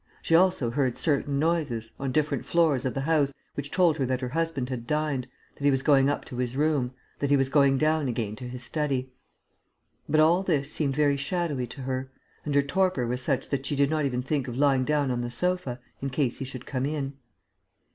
She 0.23 0.33
also 0.33 0.71
heard 0.71 0.97
certain 0.97 1.37
noises, 1.37 1.91
on 1.99 2.11
different 2.11 2.43
floors 2.43 2.85
of 2.85 2.95
the 2.95 3.01
house, 3.01 3.35
which 3.53 3.69
told 3.69 3.97
her 3.97 4.05
that 4.07 4.21
her 4.21 4.29
husband 4.29 4.69
had 4.69 4.87
dined, 4.87 5.27
that 5.55 5.63
he 5.63 5.69
was 5.69 5.83
going 5.83 6.09
up 6.09 6.25
to 6.25 6.37
his 6.37 6.57
room, 6.57 6.95
that 7.19 7.29
he 7.29 7.37
was 7.37 7.49
going 7.49 7.77
down 7.77 8.07
again 8.07 8.35
to 8.37 8.47
his 8.47 8.63
study. 8.63 9.11
But 10.09 10.19
all 10.19 10.41
this 10.41 10.71
seemed 10.71 10.95
very 10.95 11.17
shadowy 11.17 11.67
to 11.67 11.81
her; 11.81 12.09
and 12.43 12.55
her 12.55 12.63
torpor 12.63 13.05
was 13.05 13.21
such 13.21 13.49
that 13.49 13.67
she 13.67 13.75
did 13.75 13.91
not 13.91 14.05
even 14.05 14.23
think 14.23 14.47
of 14.47 14.57
lying 14.57 14.85
down 14.85 15.11
on 15.11 15.21
the 15.21 15.29
sofa, 15.29 15.79
in 16.01 16.09
case 16.09 16.39
he 16.39 16.45
should 16.45 16.65
come 16.65 16.87
in.... 16.87 17.13